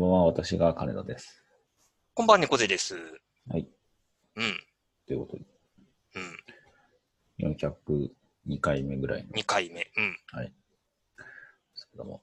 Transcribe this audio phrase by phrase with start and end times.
[0.00, 1.44] んばんは、私が金田です。
[2.14, 2.94] こんばんは、猫背です。
[3.50, 3.68] はい。
[4.36, 4.56] うん、
[5.06, 5.44] ということで、
[7.42, 7.50] うん。
[7.50, 9.90] 402回目ぐらいの、2回目。
[9.98, 10.16] うん。
[10.32, 10.46] はい。
[10.46, 10.52] で
[11.74, 12.22] すけども、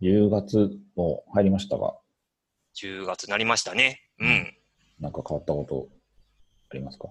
[0.00, 1.94] 10月も入りましたが、
[2.74, 4.00] 10月になりましたね。
[4.18, 4.56] ううんん。
[5.00, 5.88] なんか変わったこと
[6.70, 7.08] ありますか？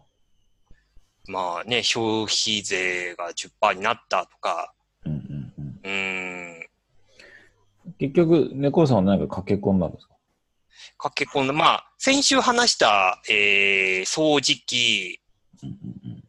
[1.27, 4.73] まあね、消費税が10%になったとか、
[5.05, 5.79] うんうんうん。
[5.83, 6.52] うーん、
[7.99, 10.13] 結局、猫さんは何か駆け込んだんですか？
[10.97, 11.53] 駆け込んだ。
[11.53, 15.19] まあ、先週話した、えー、掃除機、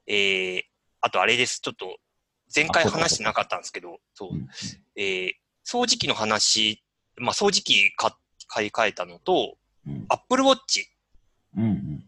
[0.06, 0.62] えー、
[1.00, 1.60] あとあれです。
[1.60, 1.98] ちょっと、
[2.54, 4.30] 前回話してなかったんですけど、そう
[4.96, 5.32] えー、
[5.66, 6.82] 掃除機の話、
[7.16, 8.12] まあ、掃除機買
[8.46, 10.06] 買い替えたのと、うん。
[10.08, 10.84] Apple Watch
[11.56, 12.04] うんうん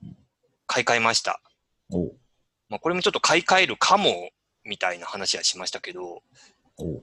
[0.67, 1.41] 買い替えました。
[1.91, 2.01] うん。
[2.01, 2.17] おう
[2.69, 4.31] まあ、これもちょっと買い替えるかも、
[4.65, 6.23] みたいな話はしましたけど、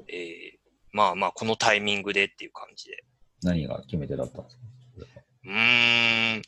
[0.10, 0.60] えー、
[0.94, 3.04] まあまあ、このタイミングでっていう感じで。
[3.42, 4.62] 何が決め手だったんですか？
[5.44, 6.42] うーん。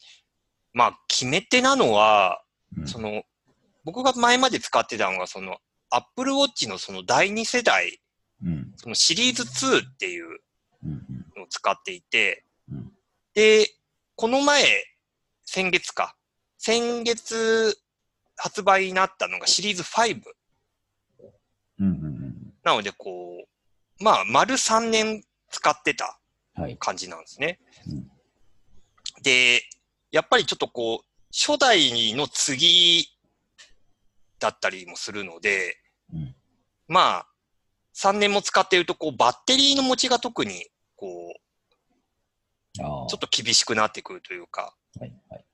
[0.72, 2.42] まあ、決め手なのは、
[2.78, 3.24] うんその、
[3.84, 5.58] 僕が前まで使ってたのが、その、
[5.90, 8.00] Apple Watch のその第2世代、
[8.44, 10.28] うんそのシリーズ2っていう
[11.38, 12.92] のを使っていて、うん
[13.34, 13.68] で、
[14.16, 14.64] この前、
[15.44, 16.16] 先月か。
[16.58, 17.78] 先月
[18.38, 20.22] 発売になったのがシリーズ5。
[21.80, 23.48] うんうんうんなので、こう、
[24.00, 26.20] まあ、丸3年使ってた
[26.56, 26.78] はい。
[26.78, 27.60] 感じなんですね。
[27.88, 28.12] うん
[29.22, 29.64] で、
[30.12, 33.08] やっぱりちょっとこう、初代の次
[34.40, 35.78] だったりもするので、
[36.14, 36.36] うん
[36.88, 37.28] まあ、
[37.96, 41.40] 3年も使っていると、こう、バッテリーの持ちが特に、こう。
[42.78, 45.46] ちょっと厳しくなってくるというか、はいはい。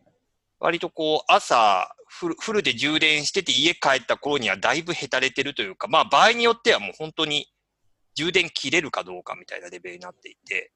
[0.59, 7.47] 割とこう、朝フル、フルで充電してて家帰った頃にはだいぶへたれてるというか、まあ場合によってはもう本当に
[8.15, 10.71] 充電切れるかどうかみたいなレベルになっていて、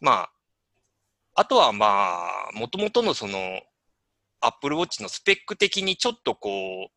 [0.00, 0.30] まあ、
[1.34, 3.60] あとはまあ、もともとのその、
[4.40, 6.94] Apple Watch のスペック的にちょっとこう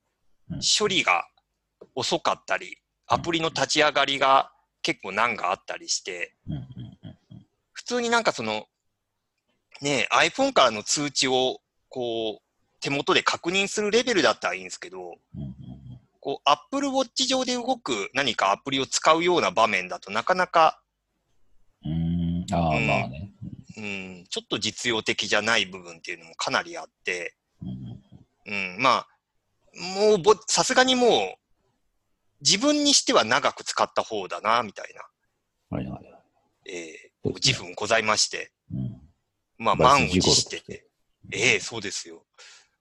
[0.50, 1.28] うん、処理が
[1.96, 4.52] 遅かったり、アプリの立ち上がりが
[4.82, 6.36] 結構難があったりして、
[7.74, 8.66] 普通になんかその、
[9.82, 11.60] ね、iPhone からの通知を
[11.90, 12.44] こう、
[12.80, 15.16] 手元で確認するレベルだったらいいんですけど、
[16.28, 20.82] こう、Apple Watch 上で動く何かアプリを使うような場面だとなかなか、
[21.86, 22.46] うん。
[22.52, 22.86] ああ、うん。
[22.86, 23.32] まあね。
[23.78, 27.38] うん、ちょっと実用的じゃない部分っていうのもかなりあって、
[28.46, 28.76] うん。
[28.78, 29.08] まあ、
[30.02, 31.36] もうぼ、さすがにもう、
[32.42, 34.94] 自分にしては長く使った方だな、みたい
[35.72, 36.24] な、はいはいはい。
[36.70, 39.02] えー、自負ございまして、うん。
[39.58, 40.90] まあ、バ満を持してて、
[41.32, 42.26] ええそうですよ。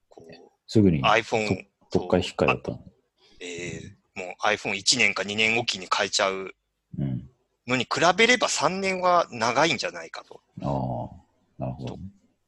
[0.09, 0.34] こう、
[0.67, 2.73] すぐに iPhone、どっか引っかかった。
[2.73, 2.96] の。
[3.41, 6.55] えー、もう iPhone1 年か2年おきに変えちゃう
[6.99, 7.29] うん。
[7.67, 10.41] のに比べれば3年は長いんじゃないかと。
[10.63, 12.03] ああ、なるほどね。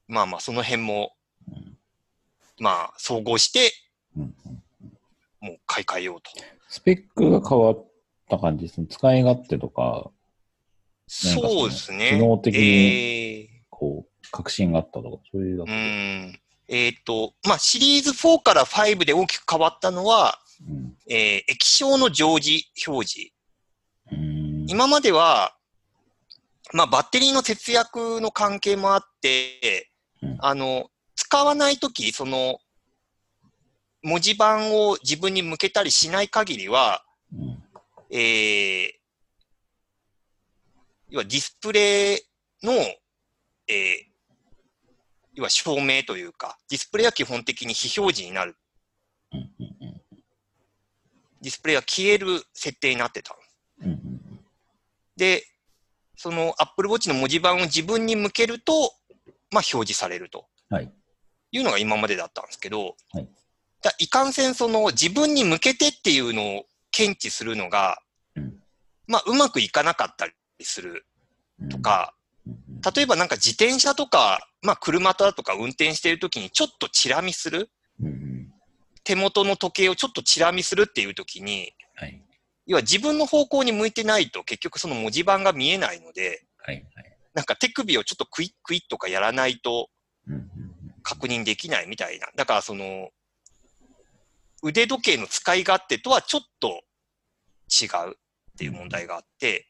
[0.06, 1.12] まあまあ、その辺も、
[1.48, 1.76] うん
[2.60, 3.72] まあ、総合して、
[4.16, 4.62] うんうん
[5.40, 6.32] もう買い替えようと。
[6.68, 7.86] スペックが変わっ
[8.28, 8.88] た感じですね。
[8.90, 10.10] 使い勝手とか、
[11.06, 12.10] そうですね。
[12.10, 15.64] 機能的にえーこう、確信があったとか、そういうだ。
[15.64, 16.40] ん。
[16.68, 20.96] えっ、と、まあ、シリーズ4から5で大きく変わったのは、うん。
[21.08, 23.30] えー液晶の常時表示。
[24.12, 24.66] うん。
[24.68, 25.54] 今までは、
[26.72, 29.90] まあ、バッテリーの節約の関係もあって、
[30.22, 32.58] うんあの、使わないとき、その、
[34.02, 37.02] 文字盤を自分に向けたりしない限りは、
[37.32, 37.62] うん。
[38.10, 38.90] えー、
[41.10, 42.20] 要はディスプレイ
[42.62, 44.08] の、えー、
[45.34, 48.56] 要は照明というか、ディスプレイは基本的に非表示になる。
[51.40, 53.36] ディスプレイが消える設定になってた。
[55.16, 55.44] で、
[56.16, 58.92] その Apple Watch の文字盤を自分に向けると、
[59.50, 60.46] まあ表示されると。
[60.70, 60.92] はい。
[61.50, 63.28] いうのが今までだったんですけど、はい。
[63.82, 67.98] だいかんせんその自分に向けてっていうのを検知するのが、
[68.36, 68.54] うん。
[69.06, 71.06] まあうまくいかなかったりする
[71.60, 71.68] うん。
[71.68, 72.14] と、か、
[72.46, 72.80] うんうん。
[72.94, 77.70] 例えばなんか自転車とか、まあ車とか運転してるときにちょっとチラ見する
[79.08, 82.22] 手元の時計をちょっとチラ見するっていうときに、はい。
[82.66, 86.84] 要は自分の方向に向いてないと結局その文字盤が見えないので、はい。
[86.94, 87.16] はい。
[87.32, 89.88] なんか手首をちょっとクイックイッとかやらないと
[91.02, 92.28] 確認できないみたいな。
[92.36, 93.08] だからその、
[94.62, 96.82] 腕時計の使い勝手とはちょっと
[97.82, 98.14] 違うっ
[98.58, 99.68] ていう問題があって、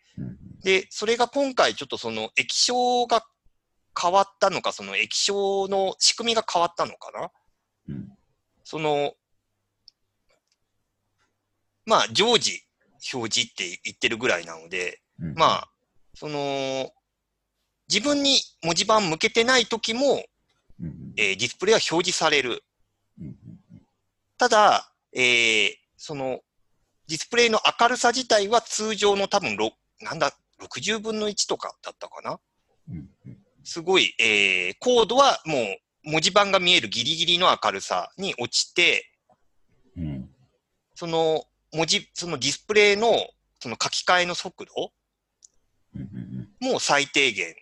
[0.64, 3.25] で、それが今回ちょっとその液晶が
[3.96, 7.31] 変わったのか、その液晶の仕組みが変わったのかな？
[7.90, 8.08] うん
[8.70, 9.14] その、
[11.88, 12.62] まあ、常時
[13.14, 15.35] 表示って言ってるぐらいなので、うん。
[15.35, 15.70] まあ、
[16.14, 16.90] その、
[17.88, 20.23] 自分に文字盤向けてない時も、
[20.81, 21.14] うん。
[21.17, 22.62] えーディスプレイは表示される。
[23.19, 23.37] うん。
[24.37, 26.40] ただ、えーその、
[27.08, 32.38] ディスプレイの明るさ自体は通常の多分、ろなんだ、60分の1とかだったかな？
[32.90, 33.08] うん。
[33.64, 35.56] すごい、えーコードはも
[36.05, 39.11] う文字盤が見えるギリギリの明るさに落ちて、
[39.96, 40.31] うん。
[40.94, 43.12] その文字、そのディスプレイの
[43.60, 44.92] その書き換えの速度
[46.60, 47.54] も最低限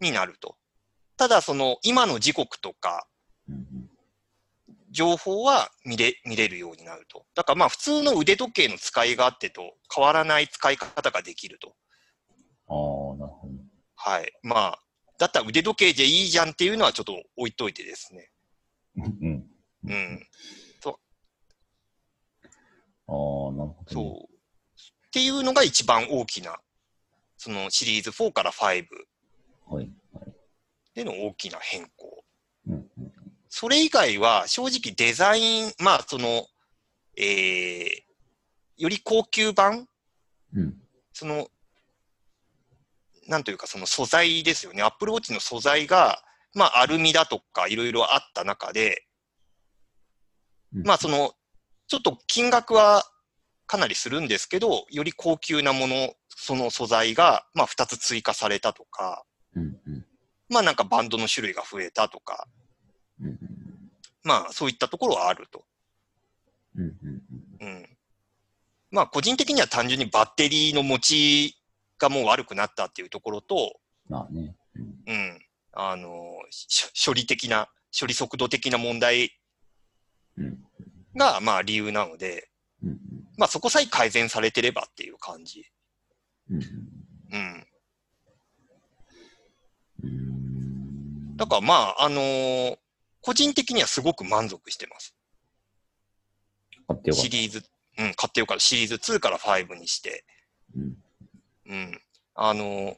[0.00, 0.56] になると。
[1.16, 3.06] ただ、その今の時刻とか
[3.48, 3.66] うん
[4.96, 7.26] 情報は見れ見れるようになると。
[7.34, 11.74] だからまあ普通の腕時計の使い勝手と変わらない使い方ができると。
[12.68, 13.52] ああ、なるほど。
[13.96, 14.32] はい。
[14.42, 14.78] まあ、
[15.18, 18.30] だったら腕時計でいいじゃんっていうのはちょっと置いといてですね。
[18.96, 19.46] うん。
[19.84, 20.26] うん。
[23.08, 23.74] ああ、なるほどね。
[23.88, 24.36] そう。
[25.06, 26.56] っていうのが一番大きな、
[27.36, 28.86] そのシリーズ4から5はい。
[29.70, 29.90] はい。
[30.94, 32.24] での大きな変更。
[33.48, 36.46] それ以外は正直デザイン、まあその、
[37.16, 37.86] えー、
[38.76, 39.86] より高級版？
[40.54, 40.74] うん。
[41.12, 41.48] その、
[43.28, 44.82] なんというかその素材ですよね。
[44.82, 46.22] Apple Watch の素材が、
[46.54, 49.06] まあアルミだとかいろいろあった中で、
[50.74, 51.32] うんまあその、
[51.88, 53.04] ちょっと金額は
[53.66, 59.24] かなりするんですけど、より高級なもの、その素材が、まあ2つ追加されたとか、
[59.54, 60.06] うんうん
[60.48, 62.46] まあなんかバンドの種類が増えたとか、
[63.20, 63.38] うんうん
[64.22, 65.64] まあそういったところはあると。
[66.76, 67.22] うんうん
[67.60, 67.88] うん。
[68.90, 71.56] まあ個人的には単純にバッテリーの持ち
[71.98, 74.54] がもう悪くなったっていうところと、まあね。
[74.74, 75.40] うんうん。
[75.72, 76.10] あの、
[76.50, 77.68] し処理的な、
[77.98, 79.32] 処理速度的な問題
[80.36, 80.65] うん
[81.16, 82.48] がまあ理由なので、
[82.82, 82.98] うん
[83.38, 85.64] まあそこさえ改善されてればっていう感じ。
[86.50, 86.62] うん
[87.32, 87.66] うん。
[90.04, 92.78] うんだからまあ、あのー
[93.26, 95.12] 個人的にはすごく満足してます。
[96.86, 97.28] 買ってよかった。
[97.28, 97.64] シリーズ、
[97.98, 98.60] うん、買ってよかった。
[98.60, 100.24] シリーズ2から5にして。
[100.76, 100.96] うん
[101.68, 102.00] うん。
[102.36, 102.96] あの、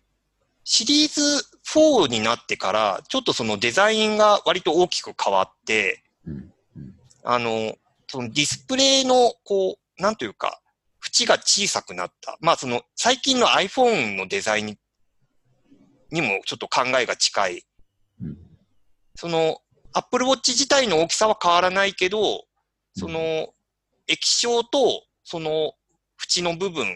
[0.64, 6.94] シリーズ4になってから、ちょっとそのデザインが割と大きく変わって、うんうん
[7.24, 7.74] あの、
[8.08, 10.60] そのディスプレイの、こう、なんというか、
[11.06, 12.36] 縁が小さくなった。
[12.40, 14.78] まあその、最近の iPhone のデザインに
[16.10, 17.66] にもちょっと考えが近い。
[18.22, 18.38] うん
[19.20, 19.58] その、
[19.94, 22.44] Apple Watch 自体の大きさは変わらないけど、
[22.94, 23.52] その、
[24.06, 25.72] 液晶と、その、
[26.24, 26.86] 縁の部分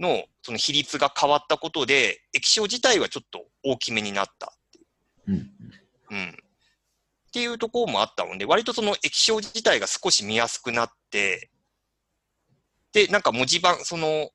[0.00, 4.52] の、その比率が変わったことで、液晶自体はちょっと大きめになった。
[5.28, 5.50] うん
[6.10, 6.36] うん。
[7.36, 11.50] っていうところもあったので、割とその液晶自体が少し見やすくなって、
[12.94, 14.30] で、なんか文字盤、その、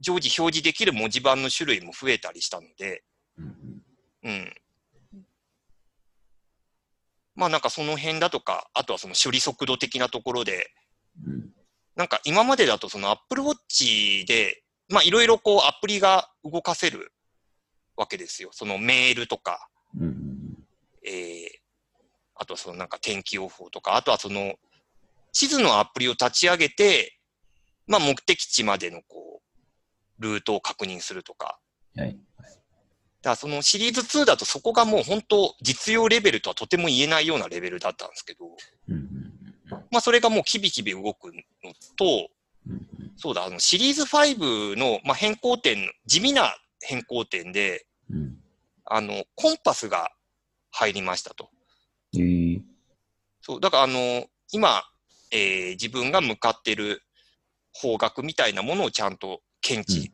[0.00, 3.02] 常時表示できる文字盤の種類も増えたりしたので、
[3.36, 3.54] うん
[4.22, 4.54] うん。
[7.34, 10.70] まあなんかその辺だとか、あとはその処理速度的なところで、
[11.26, 11.50] うん
[11.96, 17.12] なんか今までだとその Apple Watch で、まあいろいろこうアプリが動かせる
[17.96, 18.50] わけですよ。
[18.52, 19.68] そのメールとか、
[21.04, 21.57] えー、
[22.38, 24.54] あとはそのなんか天気予報とか、あとはその
[25.32, 27.18] 地図のアプリを立ち上げて、
[27.86, 29.42] まあ目的地までのこ
[30.18, 31.58] う、ルートを確認するとか。
[31.96, 32.18] はい。
[33.20, 38.46] だそのシリーズ2だとそこがもう本当実用レベルとはとても言えないようなレベルだったんですけど、
[39.90, 41.32] まあそれがもうキビキビ動くの
[41.96, 42.28] と、
[42.68, 42.86] うん
[43.16, 48.36] そうだ、あのシリーズ5の、まあ、変更点、地味な変更点で、うん
[48.90, 50.12] あの、コンパスが
[50.70, 51.50] 入りましたと。
[52.14, 52.60] えー
[53.40, 54.82] そう、だからあの、今、
[55.30, 57.02] えー自分が向かってる
[57.72, 60.12] 方角みたいなものをちゃんと検知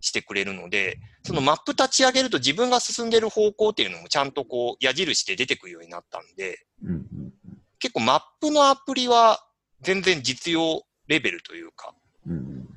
[0.00, 7.32] してくれるので、そのマップ立ち上げると自分が進んでる方向っていうのもちゃんとこう矢印で出てくるようになったんで、うんうん。
[7.78, 9.44] 結構マップのアプリは
[9.80, 11.94] 全然実用レベルというか、
[12.26, 12.68] うん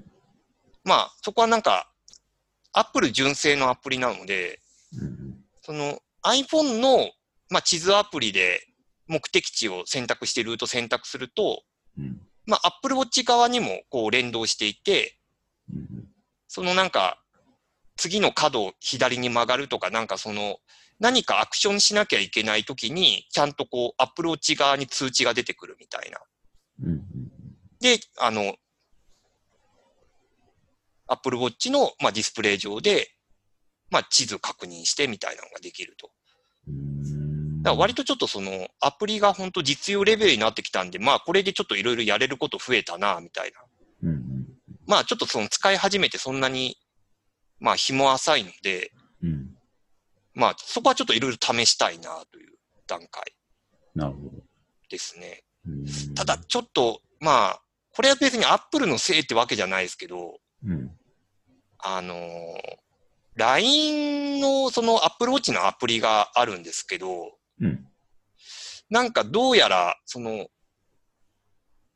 [0.83, 1.91] まあそこはなんか、
[2.73, 4.59] アップル純正のアプリなので、
[4.99, 5.35] うん。
[5.61, 7.11] その iPhone の、
[7.51, 8.65] まあ、地図アプリで
[9.07, 11.61] 目的地を選択してルート選択すると、
[11.99, 15.19] うんまあ、Apple Watch 側にもこう連動していて、
[15.71, 16.07] うん
[16.53, 17.17] そのなんか、
[17.95, 20.57] 次の角を左に曲がるとか、なんかその、
[20.99, 26.19] 何かアクションしなきゃいけないときに、ちゃんとこう、Apple Watch 側に通知が出てくるみたいな。
[26.83, 27.01] うん
[27.79, 28.55] で、あの、
[31.07, 33.07] Apple Watch の、まあ、ディスプレイ上で、
[33.89, 36.11] まあ、地図確認してみたいなのができると。
[37.61, 43.61] うんだから割とちょっとその、アプリが本当実用レベルになってきたんで、まあ、これでちょっといろいろやれること増えたな、みたいな。
[44.87, 46.75] まあ、ちょっとその使い始めてそんなに、
[47.59, 48.91] まあ、日も浅いので、
[49.23, 49.51] うん
[50.33, 52.53] まあ、そこはちょっといろいろ試したいなという
[52.87, 53.35] 段階
[53.93, 54.31] なるほど。
[54.89, 55.43] ですね。
[55.65, 57.61] うんただ、、ちょっと、まあ、
[57.93, 60.91] これは別にアップルのせいってわけじゃないですけど、うん。
[61.77, 62.81] あのー
[63.35, 67.87] LINE のその Apple Watch のアプリがあるんですけど、うん。
[68.89, 70.47] なんかどうやら、その、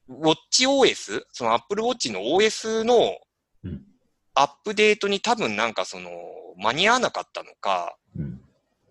[0.10, 3.17] WatchOS、その Apple Watch の OS の
[3.63, 3.81] うん
[4.36, 6.12] アップデートに多分なんかその、
[6.57, 8.41] 間に合わなかったのか、うん。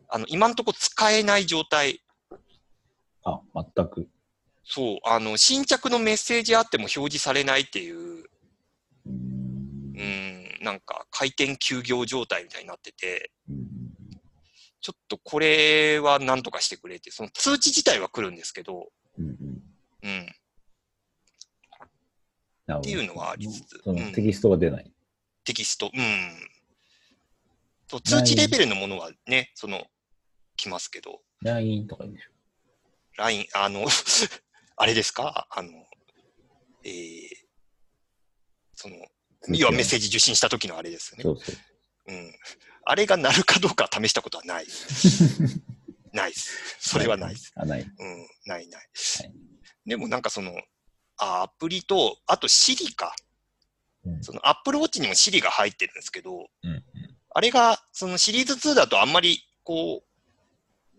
[0.08, 2.00] あの、今んとこ使えない状態。
[3.24, 4.08] あ、全く。
[4.64, 8.24] そう、あの、新着のメッセージあっても表示されないっていう、
[9.06, 13.73] うん、なんか回転休業状態みたいになってて、うん
[14.84, 19.34] ちょっとこれはなんとかしてくれって、その通知自体は来るんですけど、うん
[22.70, 23.82] っていうのはありつつ
[24.14, 24.92] テキストが出ない。
[25.44, 26.50] テキスト、うん。
[27.88, 29.86] そう通知レベルのものはね、その、
[30.56, 32.30] 来ますけど、LINE とかいいんでしょ
[33.16, 33.86] LINE、あの、
[34.76, 35.46] あれですか？
[35.50, 35.86] あの、
[36.84, 37.28] えー、
[38.74, 38.96] その、
[39.48, 41.22] 要はメッセージ受信した時のあれですよね。
[41.22, 41.56] そうそう。
[42.08, 42.34] うん。
[42.86, 44.66] あれが鳴るかどうかは試したことはない。
[46.12, 46.76] ないです。
[46.78, 47.52] それはないです。
[47.56, 47.80] あ、ない。
[47.82, 48.88] うん、ないない。
[49.18, 49.32] はい
[49.86, 50.52] でもなんかその、
[51.18, 53.14] あアプリと、あと Siri か。
[54.04, 56.84] うんその Apple Watch にも Siri が入ってるんですけど、うん
[57.36, 60.04] あれが、そのシリーズ2だとあんまり、こ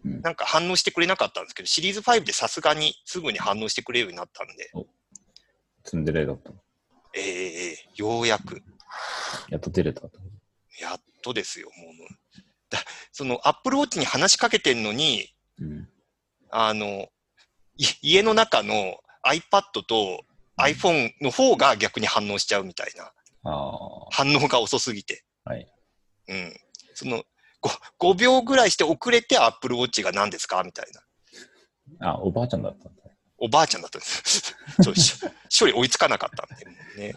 [0.04, 4.70] う、うんなんか反応してくれなかったんですけど、シリーズ5でさすがにすぐに反応してくれるようになったんで、
[5.84, 6.58] ツンデレだったの。
[7.16, 8.62] ええええようやく、
[9.50, 10.02] やっと出れた
[11.26, 11.96] とですよ、もう。
[12.70, 12.80] だ
[13.12, 15.28] その Apple Watch に話しかけてんのに、
[15.60, 15.90] うん。
[16.52, 17.08] あの、
[17.78, 20.24] い家の中の iPad と
[20.58, 23.12] iPhone の方が逆に反応しちゃうみたいな。
[24.12, 25.24] 反応が遅すぎて。
[25.44, 25.68] はい。
[26.30, 26.54] うん。
[26.94, 27.24] その、5,
[28.00, 30.64] 5秒ぐらいして遅れて Apple Watch が何ですか？
[30.64, 30.86] みたい
[32.00, 32.12] な。
[32.12, 33.02] あ、おばあちゃんだったんだ。
[33.38, 34.56] おばあちゃんだったんです。
[34.82, 35.14] そうし
[35.60, 36.58] 処理追いつかなかったん
[36.98, 37.14] で、ね。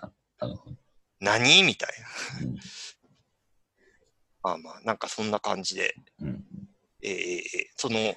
[1.20, 1.62] 何？
[1.62, 2.62] みたいな。
[4.45, 6.45] うんまあまあ、なんかそんな感じで、うん。
[7.02, 7.42] えーえー
[7.76, 8.14] その、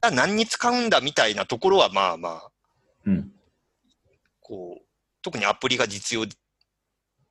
[0.00, 2.50] あ何に使うんだみたいなところはまあまあ、
[3.06, 3.32] うん。
[4.40, 4.84] こう、
[5.22, 6.26] 特にアプリが実用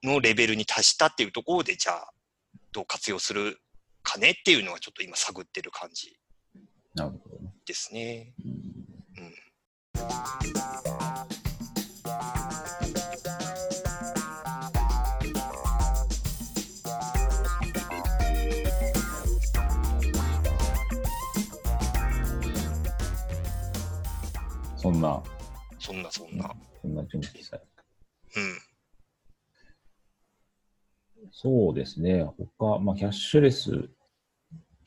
[0.03, 2.13] のレベルに達したっていうところで、じゃあ、
[2.71, 3.59] どう活用する
[4.01, 6.17] かねっていうのはちょっと今探ってる感じ
[6.95, 7.53] なるほどね。
[7.65, 8.33] ですね。
[9.17, 9.33] うん
[24.83, 25.23] そんな、
[25.79, 26.53] そんなそんな。
[26.81, 27.63] そんな準備され
[28.35, 28.39] う
[31.25, 31.31] ん。
[31.31, 32.25] そうですね。
[32.59, 33.71] 他、まあ、キャッシュレス、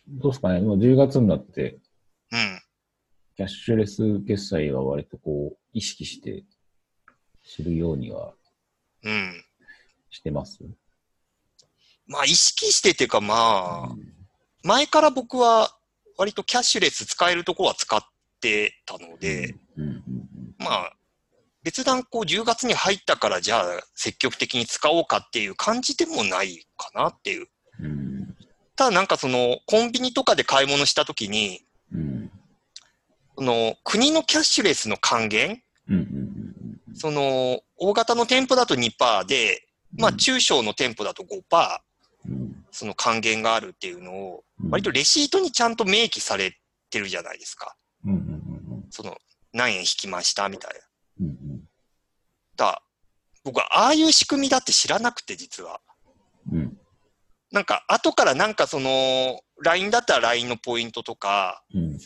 [0.07, 0.61] どうですかね。
[0.61, 1.79] 今10月になって、
[2.31, 2.61] うん。
[3.37, 6.45] キャッシュレス決済は割とこう、意識して
[7.43, 8.35] 知るようには
[9.03, 9.43] うん。
[10.11, 10.59] してます？
[12.07, 14.13] まあ、意識してっていうか、まあ、うん
[14.63, 15.71] 前から僕は
[16.19, 18.03] 割とキャッシュレス使えるとこは使っ
[18.43, 19.61] てたので、うんうん
[20.59, 20.93] まあ、
[21.63, 23.65] 別段こう10月に入ったからじゃあ
[23.95, 27.49] 積極的に使おうかっていう感じでもないかなっていう。
[28.77, 32.31] ただなんかそのコンビニとかで買い物したときに、うん。
[33.37, 35.61] その国のキャッシュレスの還元、
[36.95, 39.63] その大型の店舗だと2%で、
[39.99, 41.29] まあ中小の店舗だと5%、
[42.29, 42.65] うん。
[42.71, 44.71] その還元があるっていうのを、うん。
[44.71, 46.57] 割とレシートにちゃんと明記され
[46.91, 47.75] てるじゃないですか。
[48.91, 49.17] その
[49.57, 50.49] 何円引きました？
[50.49, 50.71] みたい
[51.19, 51.27] な。
[51.27, 51.61] うんうん。
[52.57, 52.83] だ
[53.43, 55.81] 僕はああいう仕組みだって知らなくて実は。
[56.53, 56.79] うん。
[57.53, 61.99] なんか後からなんかその LINE だったら LINE のポイントとか、うん。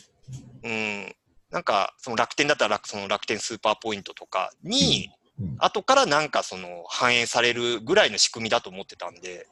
[0.63, 1.15] うん、
[1.49, 5.55] なんかその楽天だったら楽その楽天スーパーポイントとかに、うん。
[5.57, 9.47] 後からなんかその反映されるぐらいの仕組みだと思ってたんで、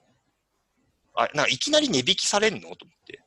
[1.16, 2.62] あ、なんかいきなり値引きされんの？
[2.62, 3.20] と思って。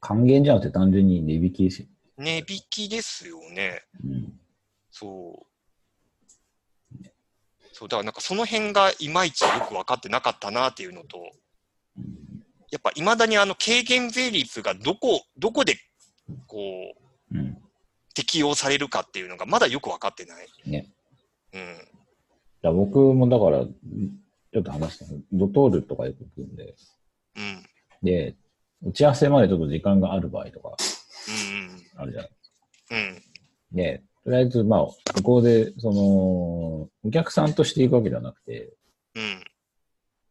[0.00, 1.88] 還元じゃなくて単純に値引き。
[2.18, 3.82] 値引きですよね。
[4.04, 4.32] うん
[4.90, 7.06] そう。
[7.72, 11.18] そう、だからなんかその辺がいまいちよく分かってなかったなっていうのと、
[11.96, 12.22] うん
[12.70, 15.76] やっぱ未だにあの軽減税率がどこ、どこで
[16.46, 16.58] こ
[17.30, 17.58] ううん
[18.14, 20.46] 適用されるかっていうのがまだよく分かってない。
[20.66, 20.90] ね。
[21.52, 21.60] うん。
[21.60, 21.64] い
[22.62, 26.74] や僕もだから、ちょっと話したドトールとかよく行くんで、
[27.36, 27.66] うん。
[28.02, 28.36] で、
[28.82, 30.76] 打ち合わせまでちょっと時間がある場合とかうん。
[31.96, 32.30] あるじゃない。
[32.90, 33.22] うん。
[33.72, 38.72] で、とりあえず、まあ、ここで、その、お客さんとして行くわけではなくて、
[39.14, 39.44] うん。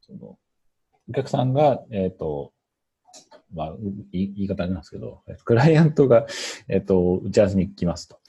[0.01, 0.37] その、
[1.09, 2.53] お客さんが、えっ、と、
[3.53, 3.75] まあ、
[4.11, 6.25] 言い言い方あれなんですけど、クライアントが、
[6.69, 8.19] えっ、と、打ち合わせに来ますと。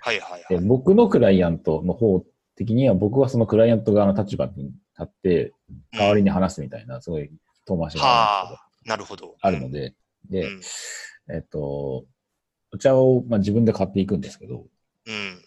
[0.00, 0.64] はいはいではい。
[0.64, 2.24] 僕のクライアントの方
[2.56, 5.52] 的には、僕はそのクライアント側の立場に立って、
[5.92, 7.30] 代わりに話すみたいな、すごい
[7.64, 9.36] 遠回しがあるんですけどはあ、なるほど。
[9.40, 9.94] あるので、
[10.28, 10.60] で、うん。
[11.30, 12.04] えっと、
[12.72, 14.66] お茶を、まあ、自分で買っていくんですけど、
[15.06, 15.42] うん。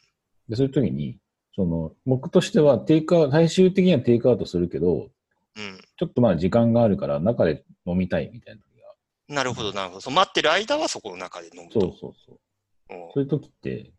[0.50, 1.18] でそういう時に、
[1.56, 5.10] その、僕としてはテイクアウト、最終的にはテイクアウトするけど、
[5.56, 5.82] うん。
[5.98, 9.36] ちょっとまだ時間があるから中で飲みたいみたいな時が。
[9.36, 10.02] なるほど、なるほど。
[10.02, 11.80] そう待ってる間はそこの中で飲むと。
[11.82, 12.36] そうそうそう。
[12.36, 12.42] うん
[13.14, 13.92] そういう時って、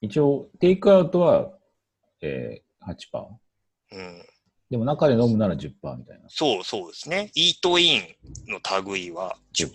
[0.00, 1.50] 一応、テイクアウトは、
[2.20, 3.28] えー、8%。
[3.92, 4.22] うん。
[4.70, 6.28] でも中で飲むなら10%みたいな。
[6.28, 7.30] そうそうですね。
[7.34, 8.02] イートイン
[8.48, 8.60] の
[8.92, 9.72] 類は10%。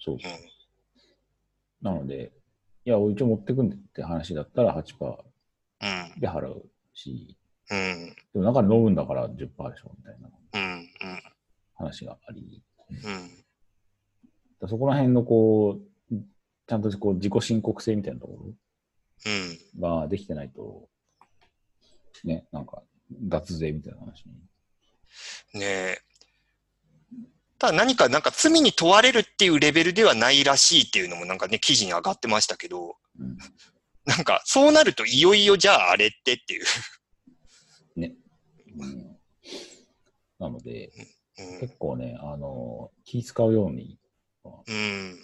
[0.00, 0.20] そううん。
[1.82, 2.32] なので、
[2.84, 5.24] いや、一応持ってくんでって話だったら8%
[5.82, 6.20] うん。
[6.20, 6.64] で払う
[6.94, 7.36] し、
[7.70, 8.14] うん。
[8.32, 10.88] でも中で飲むんだから10%でしょみたいなうん。
[11.74, 13.44] 話があり、うん。
[14.60, 15.78] だそこら辺のこ
[16.10, 16.14] う、
[16.66, 19.58] ちゃんとこう自己申告制みたいなとこうん。
[19.80, 20.88] ろができてないと、
[22.24, 25.60] ね、なんか脱税みたいな話に。
[25.60, 25.98] ねえ。
[27.60, 33.36] ただ何か、なんか罪に問われるっていうレベルではないらしいっていうのもなんかね、記事に上がってましたけど、うん
[34.06, 36.64] なんか、そうなるといよいよじゃああれってっていう。
[37.96, 39.16] うん
[40.38, 40.90] なので、
[41.38, 41.60] うん。
[41.60, 43.98] 結構ね、あの、気使うように
[44.66, 45.18] うん。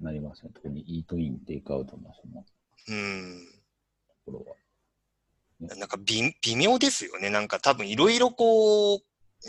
[0.00, 0.50] なりますね。
[0.54, 2.44] 特にイートイン、テイクアウトのその
[2.88, 3.40] うん。
[4.24, 4.44] ところ
[5.68, 5.76] は。
[5.76, 7.28] なんか微微妙ですよね。
[7.30, 9.00] なんか多分いろいろこう、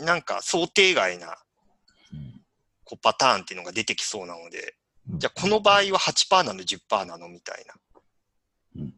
[0.04, 1.34] なんか想定外なうん
[2.88, 4.74] こうパターンっていうのが出てきそうなので、
[5.10, 7.74] うんじゃあこの場合は8%なの、10%なのみたいな。
[8.76, 8.94] うんうん。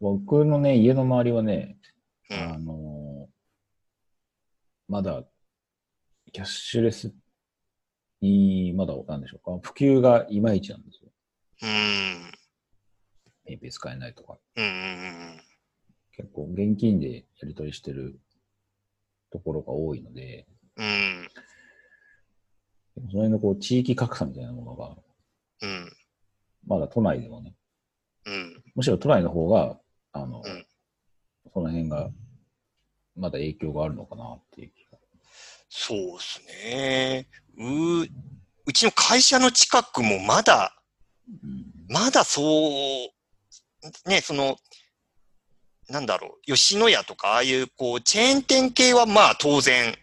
[0.00, 1.78] 僕のね、家の周りはね、
[2.30, 2.64] うあん。
[2.64, 3.28] の
[4.88, 5.24] まだ、
[6.32, 7.12] キャッシュレス
[8.20, 11.10] に、まだ、なんでしょうか、普及がいまいちなんですよ。
[11.62, 12.32] うん。
[13.44, 14.38] ペイペイ使えないとか。
[14.56, 14.64] うん。
[14.64, 15.40] うん。
[16.12, 18.20] 結構、現金でやり取りしてる
[19.32, 21.28] ところが多いので、うん。
[22.94, 24.96] その辺のこう地域格差みたいなものが、
[25.62, 25.92] うん。
[26.66, 27.54] まだ都内でもね、
[28.26, 28.62] うん。
[28.74, 29.78] むしろ都内の方が、
[30.12, 30.66] あの、うん
[31.52, 32.08] その辺が、
[33.14, 34.98] まだ影響があるのかなっていう気が。
[35.68, 37.28] そうですね。
[37.58, 38.02] う、
[38.66, 40.74] うちの会社の近くもまだ、
[41.28, 44.56] うんまだそう、ね、その、
[45.88, 49.94] なんだろう、吉野家とか、ああいう、こう、チェーン店系はまあ当然、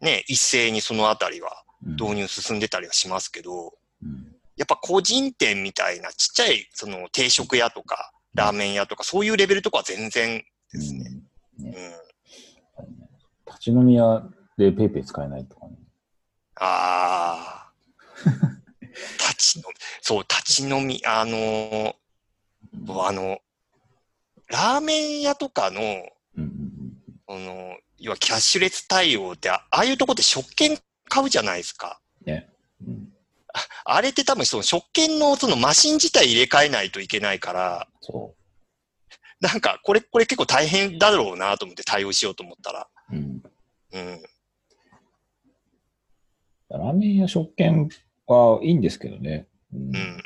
[0.00, 11.20] ね、一斉にそのあたりはうん導入進んでたりはしますけど、うんやっぱ個人店みたいなちっちゃい、その定食屋とか、ラーメン屋とか、そういうレベルとかは全然ですね。
[11.60, 11.72] うんうん。
[13.46, 14.22] 立ち飲み屋
[14.56, 15.76] でペイペイ使えないとかね。
[16.54, 17.72] ああ。
[19.28, 21.94] 立ち飲み、そう、立ち飲み、あのー
[23.06, 23.38] あの、
[24.48, 25.80] ラーメン屋とかの、
[26.36, 26.56] うん
[27.28, 30.78] の、要はキャッシュレス対応って、あああいうとこって食券
[31.08, 32.00] 買うじゃないですか。
[32.26, 32.32] うん。
[32.32, 32.48] ね。
[32.86, 33.08] うん。
[33.84, 38.34] あれって多分その食券のそのマシン自体入れ替えないといけないから、そ
[39.40, 42.88] なんかこれ、これ結構大変だろうなと思って対応しようと思ったら。
[43.12, 43.16] う。
[43.16, 43.42] うん。
[43.92, 44.22] うん。
[46.68, 47.88] ラーメン屋食券
[48.26, 49.46] はいいんですけどね。
[49.72, 49.80] うん。
[49.80, 50.22] うん。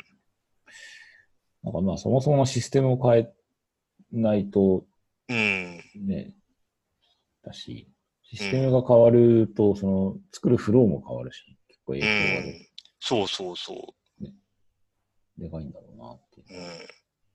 [1.63, 3.33] なんかまあそもそものシステムを変え
[4.11, 4.85] ないと
[5.27, 5.81] うん。
[5.95, 6.35] ね、
[7.43, 7.87] だし、
[8.23, 12.67] システムが変わると、その作るフローも変わるし、結構影う響がん。
[12.99, 13.77] そうそうそう。
[15.37, 16.59] でかいんだろうなっていう。
[16.59, 16.87] うん。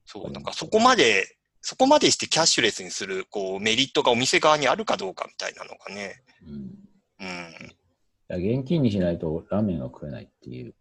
[0.05, 6.23] そう、なんかそこまで、そこまでしてキャッシュレスにする、こう、メリットがお店側にあるかどうかみたいなのがね。
[6.47, 6.87] うん。
[7.21, 8.37] うん。
[8.39, 10.75] いや現金にしないとラーメンが食えないっていう、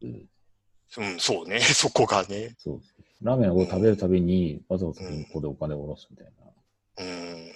[0.98, 1.60] うん、そうね。
[1.74, 2.56] そこがね。
[2.58, 2.82] そう。
[3.22, 7.52] ラーメンを食べるたびに、わざわざ銀行でお金を下ろすみたいな、うん。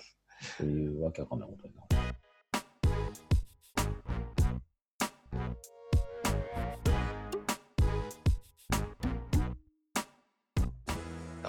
[0.58, 1.90] そういうわけわかんないことになる。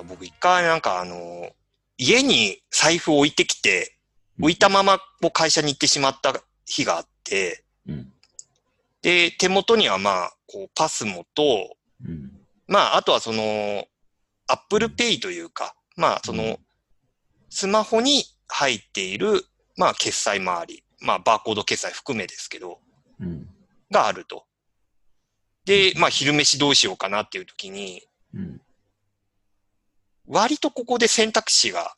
[0.08, 1.50] 僕一回なんかあの、
[1.96, 3.96] 家に財布を置いてきて、
[4.40, 6.34] 置いたままこう会社に行ってしまった
[6.66, 8.12] 日があって、うん。
[9.02, 12.32] で、手元にはまあ、こう、 PASMO と、うん。
[12.66, 13.86] まあ、あとはその、
[14.50, 16.58] Apple Pay というか、まあ、その、
[17.50, 19.44] スマホに入っている、
[19.76, 22.80] まあ、決済周り、まあ、バーコード決済含めですけど、
[23.20, 23.48] うん。
[23.92, 24.46] があると。
[25.64, 28.02] で、まあ、昼飯どうしようかなっていう時に、
[28.34, 28.60] うん。
[30.26, 31.94] 割とここで選択肢が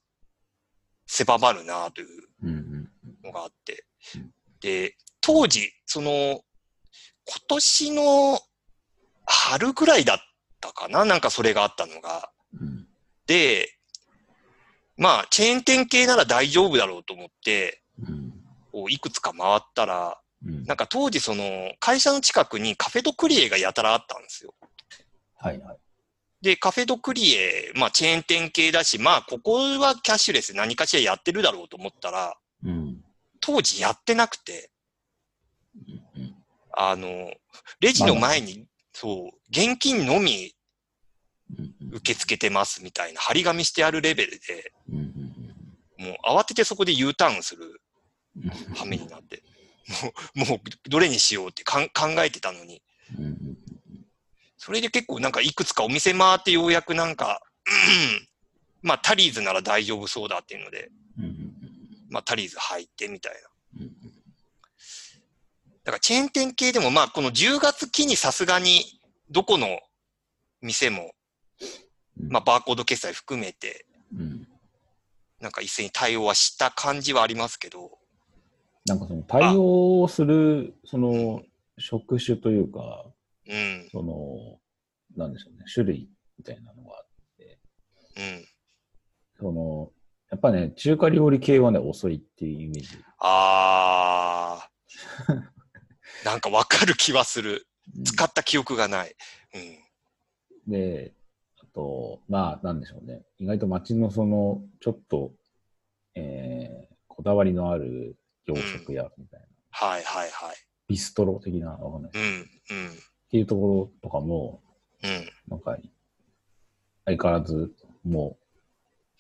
[1.06, 2.08] 狭まるなという
[3.24, 3.84] のがあって
[4.16, 4.30] うん。
[4.60, 6.42] で、当時、その、今
[7.48, 8.40] 年の
[9.24, 10.18] 春ぐらいだっ
[10.60, 12.30] たかななんかそれがあったのが。
[12.60, 12.86] うん
[13.26, 13.68] で、
[14.96, 18.32] まあ、チェーン店系なら大丈夫だろうと思って、うん
[18.88, 24.54] いくつか回ったら、うんなんか当時その会社の近くにカフェドクリエがやたらあったんですよ。
[25.36, 25.78] はいはい。
[26.40, 32.34] で、カフェドクリエ、まあチェーン店系だし、まあここはキャッシュレス何かしらやってるだろうと思ったら、
[32.64, 33.04] うん
[33.40, 34.70] 当時やってなくて、
[36.16, 36.34] うん
[36.74, 37.30] あの、
[37.80, 40.54] レジの前に、そう、現金のみ
[41.92, 44.72] 受け付けてますみたいな張り紙してあるレベルで、
[45.98, 47.80] もう慌ててそこで U ターンする
[48.36, 49.42] うん羽目になって、
[50.34, 52.82] もう、もうどれにしようってかん考えてたのに、
[54.56, 58.28] それで結構なんかいくつかお店回ってようやくなんか、うん
[58.80, 60.90] まあタリーズなら大丈夫そうだっていうので、
[62.08, 63.82] まあタリーズ入ってみたいな。
[63.82, 63.92] うん
[65.84, 69.80] だからチェーン店系でもまあこの10月期にさすがにどこの
[70.60, 71.10] 店も、うん
[72.16, 74.46] まあバーコード決済含めてうん
[75.42, 77.98] なんか一斉に対応はした感じはありますけど、
[78.87, 81.42] なんかその対応する、その
[81.79, 83.05] 職種というか、
[83.48, 84.59] うん、その、
[85.16, 87.59] なんでしょうね、種類みたいなのがあって、
[88.16, 88.44] うん。
[89.40, 89.90] その、
[90.31, 92.88] やっぱね、中華料理系はね、遅いっていうイメージ。
[93.18, 95.42] あー。
[96.25, 97.66] なんかわかる気はする。
[97.96, 99.16] うん使った記憶がない。
[100.66, 100.72] うん。
[100.72, 101.21] で、あ
[101.74, 103.22] と、まあ、なんでしょうね。
[103.38, 105.32] 意外と街のその、ちょっと、
[106.14, 110.56] えー、こだわりのある洋食屋みたいな、はいはいはい。
[110.88, 112.11] ビストロ的な、わかんない。
[112.11, 112.46] っうん、うん、
[113.30, 114.62] ていうところとかも、
[115.02, 115.28] うん。
[115.48, 115.76] なんか、
[117.04, 117.72] 相変わらず、
[118.04, 118.37] も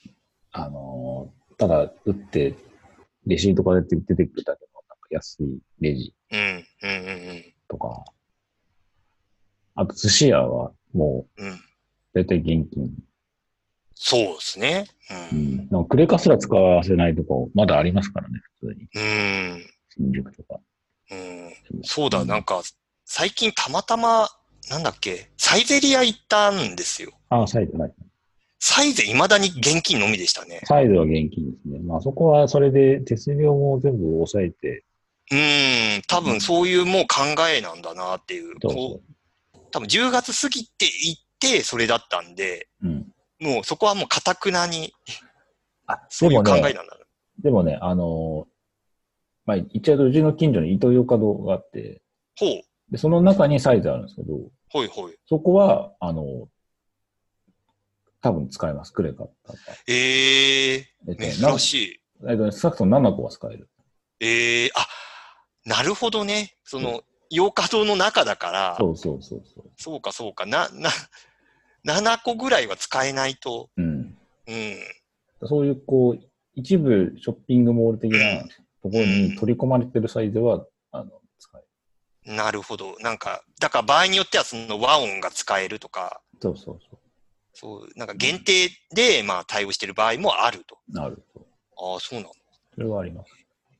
[0.04, 0.08] う、
[0.52, 2.56] あのーただ、打って、
[3.24, 8.04] レシートから出て出てきたけど、なんか安いレジうん、うん、うん、とか、
[9.76, 11.50] あと寿司屋はもう、うん。
[11.50, 11.60] うん。
[12.14, 12.90] 大体現金。
[13.94, 14.86] そうですね。
[15.32, 15.36] う。
[15.36, 15.68] うんん。
[15.70, 18.88] なんかクレカすら使わせないとこ、まだありますからね、普通に。
[18.94, 19.66] うん。
[19.96, 20.60] 新宿とか。
[21.10, 21.52] うん。
[21.82, 22.62] そうだ、なんか、
[23.04, 24.28] 最近たまたま、
[24.70, 27.12] なんだっけ、サイゼリア行ったんですよ。
[27.28, 27.92] ああ、サイズない。
[28.64, 30.60] サイゼ未だに現金のみでしたね。
[30.64, 31.80] サイズは現金ですね。
[31.80, 34.84] まあそこはそれで手数料も全部抑えて、
[35.32, 35.34] う
[35.98, 38.54] ん、多分そういうもう考えなんだなっていう。
[38.62, 39.12] そうこそう
[39.72, 42.88] 多分10月過ぎて行って、それだったんで、う。
[42.88, 43.12] うん。
[43.40, 44.92] もうそこはもうかたくなに、
[45.86, 46.96] あ、そういう考えね、なんだな。
[47.42, 48.52] でもね、あのー
[49.44, 52.00] まあ言っちゃうちの近所にイトーヨーカドーがあって、
[52.38, 54.38] ほう、で、その中にサイズあるんですけど、
[54.70, 55.16] ほいほい。
[55.28, 56.48] そこは、あの、
[58.20, 58.92] 多分使えます。
[58.92, 59.24] クレカ。
[59.88, 61.74] えええっとね珍し
[62.20, 62.24] い。
[62.24, 63.68] なえっとね、少なくとも7個は使える。
[64.20, 64.86] ええあ、
[65.64, 66.54] なるほどね。
[66.62, 69.70] その、洋華堂の中だから、そうそうそうそう。
[69.76, 70.90] そうかそうか、な、な、
[71.84, 74.16] 7個ぐらいは使えないと、うん。
[74.46, 74.76] うん。
[75.44, 76.20] そういう、こう、
[76.54, 78.42] 一部ショッピングモール的な
[78.82, 82.36] ところに取り込まれてるサイズは、あの、使える。
[82.36, 82.96] なるほど。
[83.00, 86.98] なんか、だから場合によってはその和音が使えるとか、そうそうそ
[87.54, 90.78] そう、なんか限定で、まあ対応してる場合もあると。
[90.88, 90.92] う。
[90.92, 91.46] なると。
[91.76, 92.32] ああ、そうなの。
[92.74, 93.30] それはあります。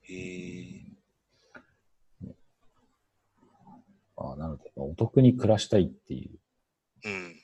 [0.03, 0.93] へえ。
[4.17, 6.39] あなので、お得に暮らしたいっていう
[7.05, 7.42] うん。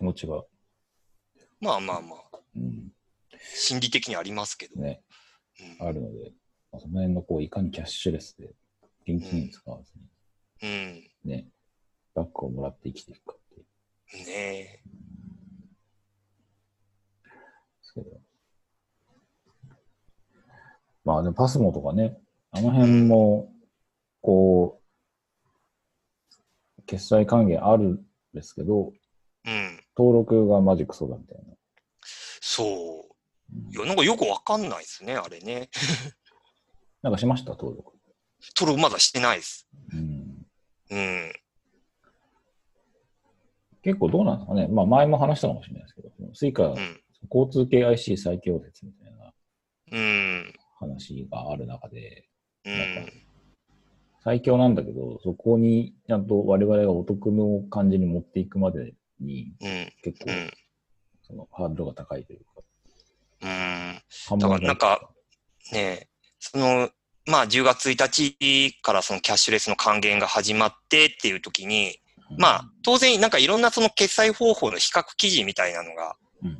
[0.00, 0.42] 気持ちが、
[1.60, 2.90] まあまあまあ、うん、
[3.54, 4.80] 心理的にありますけど。
[4.80, 5.02] ね、
[5.78, 6.32] うんあるので、
[6.72, 8.54] まあその辺のこう、いかにキャッシュレスで
[9.06, 9.92] 現金使わず
[10.62, 11.30] に、うん。
[11.30, 11.48] ね、
[12.14, 14.26] バッグをもらって生きていくかっていう。
[14.26, 14.80] ねえ。
[17.22, 17.30] で
[17.82, 18.06] すけど。
[21.04, 22.16] まあでもパスモとかね、
[22.52, 23.52] あの辺も、
[24.22, 24.80] こ
[26.78, 28.99] う、決済還元あるんですけど、うん。
[30.00, 31.44] 登録がマジクソだみたいな。
[32.40, 32.66] そう。
[33.70, 35.68] いや、なんかよくわかんないですね、あれね。
[37.02, 37.50] なんかしました？
[37.50, 37.92] 登録。
[38.58, 39.68] 登録まだしてないです。
[39.92, 40.46] うん。
[40.90, 41.32] うん。
[43.82, 44.68] 結構どうなんですかね。
[44.68, 47.00] まあ前も話したかもしれないですけど、 Suica うん。
[47.30, 49.34] 交通系 IC 最強説みたいな
[49.92, 50.54] うん。
[50.78, 52.26] 話がある中で、
[52.64, 53.12] うん。
[54.24, 59.92] 最強なんだけど、そこにちゃんと我々がお得の感じに持っていくまでにうん。
[60.02, 60.50] 結構うん。
[61.22, 62.44] そのハードルが高いというか。
[63.42, 64.02] うん。
[64.28, 65.10] 半だからなんか、
[65.72, 66.90] ねえ、その、
[67.26, 71.96] まあ10月1日からそのキャッシュレスの還元が始まってっていう時に、
[72.38, 76.56] まあ当然なんかいろんなその決済方法の比較記事みたいなのが、うんうん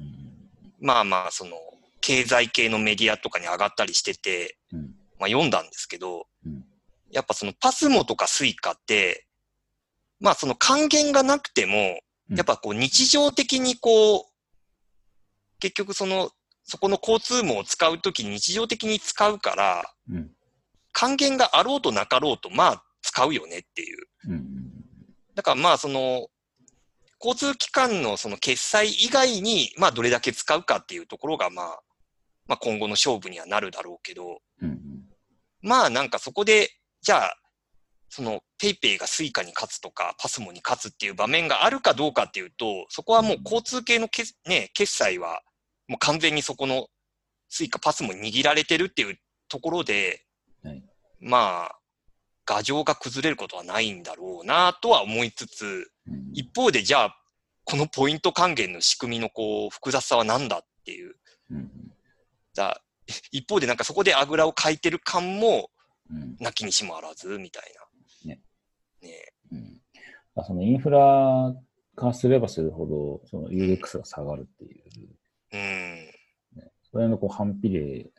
[0.80, 1.50] まあまあその
[2.00, 4.80] け経済系のメディアとかに上がったりしてて、うん。
[5.18, 6.64] まあ読んだんですけど、うん
[7.12, 9.26] やっぱその PASMO とか Suica って、
[10.20, 14.24] まあその還元がなくても、うんやっぱこう日常的にこう、
[15.58, 16.30] 結局その、
[16.64, 20.30] そこの交通網を使うとき日常的に使うから、うん。
[20.92, 24.06] 還元があろうとなかろうと、まあ使うよねっていう。
[24.28, 24.44] うん。
[25.34, 26.28] だからまあその、
[27.22, 31.80] 交通機関のその決済以外に、まあどれだけ使うかっていうところがまあ、
[32.46, 34.80] まあ今後の勝負にはなるだろうけど、うん。
[35.62, 36.70] まあなんかそこで、
[37.02, 37.36] じゃあ、
[38.10, 45.42] その PayPay が Suica に勝つとか、 PASMO に勝つっていう場面があるかどうかっていうと、そこはもう交通系のけ、ね、決済は、
[45.86, 46.88] もう完全にそこの
[47.48, 49.18] スイカ、パスモに握られてるっていう
[49.48, 50.24] ところで、
[50.62, 50.82] はい
[51.20, 51.80] まあ、
[52.46, 56.30] 牙城が崩れることはないんだろうなとは思いつつ、うん。
[56.32, 57.16] 一方でじゃあ、
[57.64, 61.14] このポイント還元の仕組みのこう、複雑さは何だっていう。
[61.50, 61.70] うん。
[62.52, 62.80] じゃあ、
[63.30, 65.70] 一方でなんかそこであぐらをかいてる感も、
[66.10, 66.36] うん。
[66.40, 67.89] なきにしもあらず、みたいな。
[69.02, 69.08] ね。
[69.08, 69.80] ねうん。
[70.36, 71.54] あそのインフラ
[71.96, 75.08] 化すればするほど、その UX が下がるっていう、
[75.52, 76.60] うん。
[76.90, 78.10] それのこう反比例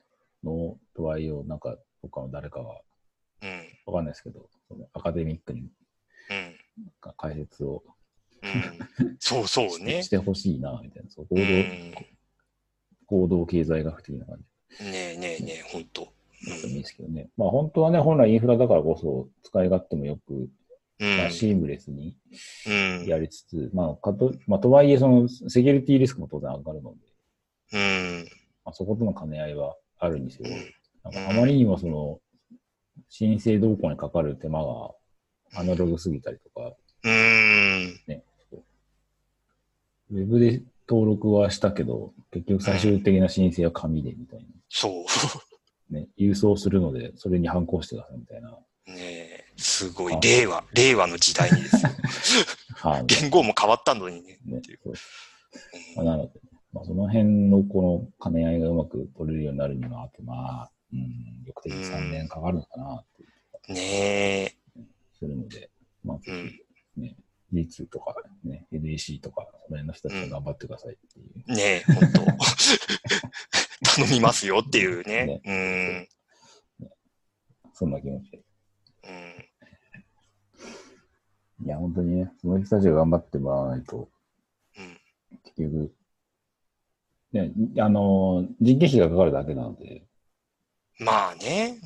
[0.43, 2.81] の度合いをなんか、どっかの誰かが、
[3.43, 3.67] うん。
[3.85, 5.61] わかんないですけど、そのアカデミックに
[6.29, 6.55] うん。
[7.17, 7.83] 解説を
[8.43, 8.79] うん。
[9.19, 10.09] そうそうね し。
[10.09, 11.09] てほしいな、みたいな。
[11.09, 11.93] そう行動、うん。
[13.05, 14.37] 行動経済学的な感
[14.79, 16.01] じねえねえねえ、ほんと。
[16.47, 17.29] だといいんですけどね。
[17.37, 20.49] まあ本当はね、本来インフラだからこそ使い勝手もよく、うん。
[21.01, 22.15] まあ、シームレスに
[22.67, 23.05] うん。
[23.05, 26.97] やりつつ、まあかと、まあとはいえそのセキュリティリスクも当然上がるので、
[27.73, 28.25] うん。
[28.63, 32.19] まあ、そことの兼ね合いはあるにせよ、うんなんかあまりにもその、
[33.09, 34.91] 申請動向にかかる手間が
[35.55, 38.01] アナログすぎたりとか、うん。
[40.11, 45.05] ウェブで登録はしたけど、結局最終的な申請は紙でみたいそう。
[45.91, 46.01] な。
[46.01, 48.57] ね、郵送するので、それに反抗してくださいみたいな。
[49.61, 50.17] すごい。
[50.21, 51.91] 令和、令和の時代にですよ。
[52.75, 54.39] はい、言語も変わったのにね。
[54.45, 54.79] ねっていう
[55.95, 56.39] まあ、なので、
[56.73, 64.57] まあ、その辺のこの兼ね合いがうまく取れるようになるには、まあ、うん、よくて3年かかるのかなっていうね
[65.19, 65.69] するので、
[66.03, 66.31] まあ、え。
[66.31, 66.61] うん。
[66.97, 67.15] ね、
[67.53, 71.53] G2 とかね、NAC とか、その辺の人たちが頑張ってくださいっていう。
[71.53, 72.21] ねえ、ほんと。
[73.95, 75.41] 頼みますよっていうね。
[75.43, 76.09] うん。
[77.73, 78.37] そんな気持ちで。
[78.37, 79.45] うん。
[81.63, 84.09] いや、本当にね、その人たちが頑張ってもらわないと、
[84.77, 84.97] うん
[85.55, 85.93] 結局、
[87.33, 90.03] ね、あの、人件費がかかるだけなので、
[90.99, 91.77] まあね。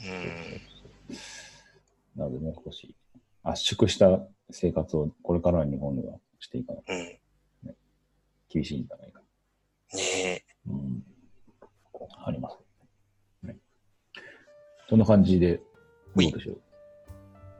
[2.16, 2.96] なのでもう少し
[3.44, 7.70] 圧縮した生活をこれからの日本ではしていかないとうん。
[7.70, 7.76] うん。
[8.50, 9.22] 厳しいんじゃないか。
[9.94, 10.44] ねえ。
[10.68, 11.04] うん。
[12.26, 12.58] あります。
[13.44, 13.56] ね、
[14.90, 15.58] そんな感じで、
[16.16, 16.62] どうでしょう。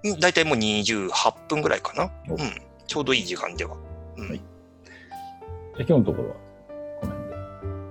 [0.05, 1.09] うんだいたいもう28
[1.47, 2.11] 分ぐらいかな。
[2.29, 2.39] おうん。
[2.87, 3.75] ちょうどいい時間では。
[4.17, 4.29] うん。
[4.29, 4.41] はい
[5.77, 6.35] じゃあ今日のところは、
[7.01, 7.29] この辺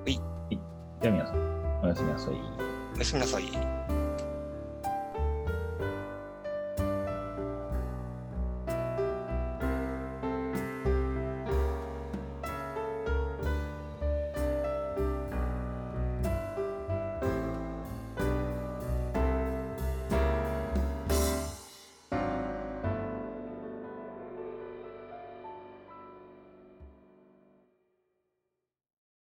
[0.06, 0.12] で。
[0.12, 0.22] いは
[0.52, 0.58] い。
[1.02, 2.34] じゃあ皆さん、おやすみなさい。
[2.94, 3.83] おやすみなさい。